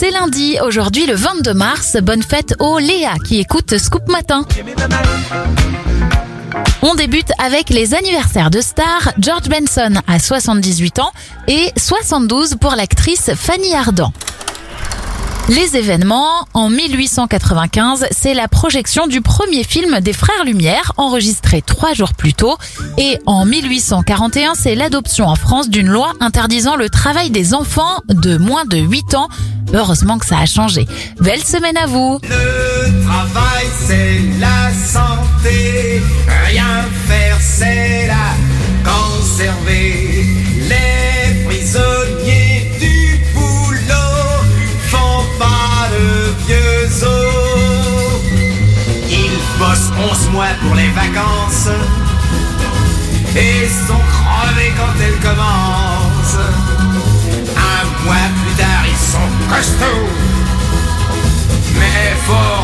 [0.00, 1.98] C'est lundi, aujourd'hui le 22 mars.
[2.00, 4.46] Bonne fête aux Léa qui écoute Scoop Matin.
[6.80, 9.12] On débute avec les anniversaires de stars.
[9.18, 11.12] George Benson a 78 ans
[11.48, 14.14] et 72 pour l'actrice Fanny Ardant.
[15.50, 21.92] Les événements, en 1895, c'est la projection du premier film des Frères Lumière, enregistré trois
[21.92, 22.56] jours plus tôt.
[22.98, 28.36] Et en 1841, c'est l'adoption en France d'une loi interdisant le travail des enfants de
[28.36, 29.28] moins de 8 ans.
[29.74, 30.86] Heureusement que ça a changé.
[31.18, 32.20] Belle semaine à vous
[50.32, 51.68] mois pour les vacances
[53.36, 56.46] et sont crevés quand elles commencent.
[57.56, 60.08] Un mois plus tard, ils sont costauds.
[61.78, 62.59] Mais faut